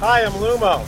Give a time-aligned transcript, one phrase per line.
[0.00, 0.86] Hi, I'm Lumo.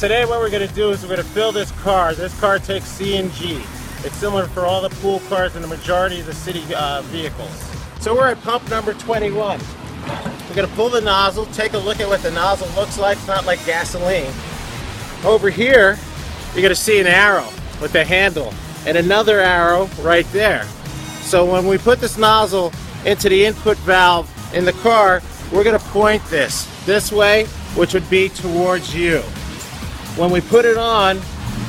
[0.00, 2.14] Today what we're going to do is we're going to fill this car.
[2.14, 3.58] This car takes CNG.
[4.02, 7.50] It's similar for all the pool cars and the majority of the city uh, vehicles.
[8.00, 9.60] So we're at pump number 21.
[9.60, 13.18] We're going to pull the nozzle, take a look at what the nozzle looks like.
[13.18, 14.32] It's not like gasoline.
[15.22, 15.98] Over here,
[16.54, 17.46] you're going to see an arrow
[17.78, 18.54] with the handle
[18.86, 20.64] and another arrow right there.
[21.20, 22.72] So when we put this nozzle
[23.04, 25.20] into the input valve in the car,
[25.52, 29.20] we're going to point this this way, which would be towards you.
[30.16, 31.20] When we put it on,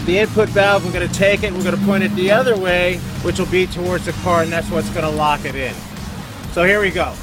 [0.06, 2.58] the input valve, we're going to take it, we're going to point it the other
[2.58, 5.74] way, which will be towards the car, and that's what's going to lock it in.
[6.52, 7.14] So here we go.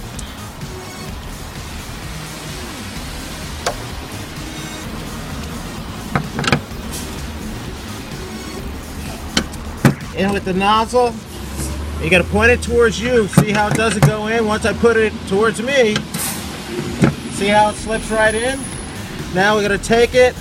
[10.16, 11.12] In with the nozzle,
[12.02, 13.26] you got to point it towards you.
[13.28, 14.46] See how it doesn't go in?
[14.46, 15.94] Once I put it towards me,
[17.32, 18.58] see how it slips right in?
[19.34, 20.34] Now we're going to take it,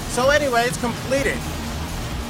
[0.09, 1.37] So anyway, it's completed.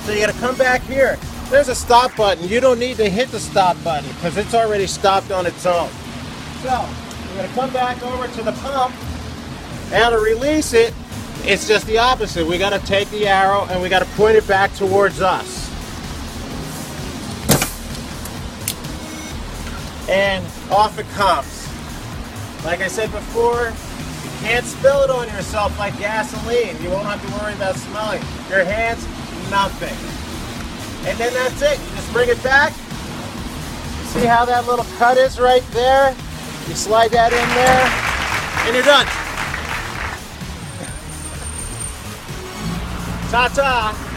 [0.03, 1.17] So you gotta come back here.
[1.49, 2.47] There's a stop button.
[2.47, 5.89] You don't need to hit the stop button because it's already stopped on its own.
[6.61, 6.87] So
[7.29, 8.93] we're gonna come back over to the pump.
[9.89, 10.93] Now to release it,
[11.43, 12.45] it's just the opposite.
[12.45, 15.67] We gotta take the arrow and we gotta point it back towards us.
[20.07, 21.67] And off it comes.
[22.63, 23.73] Like I said before,
[24.23, 26.79] you can't spill it on yourself like gasoline.
[26.83, 28.21] You won't have to worry about smelling.
[28.49, 29.03] Your hands,
[29.49, 30.28] nothing.
[31.07, 31.79] And then that's it.
[31.79, 32.73] You just bring it back.
[34.13, 36.15] See how that little cut is right there?
[36.67, 37.85] You slide that in there,
[38.65, 39.05] and you're done.
[43.31, 44.08] Ta-ta.